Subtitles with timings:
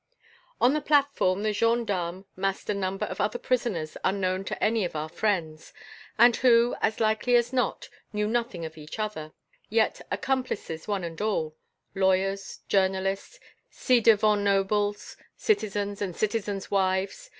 [0.59, 4.95] On the platform the gendarmes massed a number of other prisoners unknown to any of
[4.95, 5.73] our friends,
[6.17, 9.31] and who, as likely as not, knew nothing of each other,
[9.69, 11.55] yet accomplices one and all,
[11.93, 13.39] lawyers, journalists,
[13.71, 17.29] ci devant nobles, citizens, and citizens' wives.